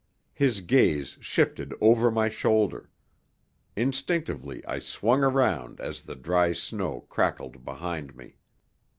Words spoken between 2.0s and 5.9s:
my shoulder. Instinctively I swung around